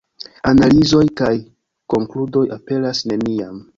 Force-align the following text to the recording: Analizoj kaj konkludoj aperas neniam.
Analizoj 0.51 1.03
kaj 1.21 1.31
konkludoj 1.95 2.47
aperas 2.57 3.03
neniam. 3.13 3.67